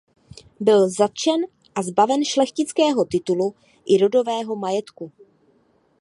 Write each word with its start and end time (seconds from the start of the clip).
Byl 0.59 0.89
zatčen 0.89 1.41
a 1.75 1.81
zbaven 1.83 2.25
šlechtického 2.25 3.05
titulu 3.05 3.55
i 3.85 3.97
rodového 3.97 4.55
majetku. 4.55 5.11